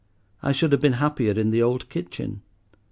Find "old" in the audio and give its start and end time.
1.61-1.87